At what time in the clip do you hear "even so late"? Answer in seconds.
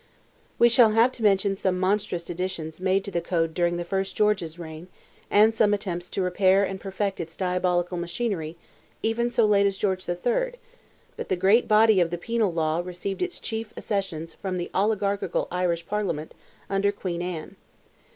9.03-9.67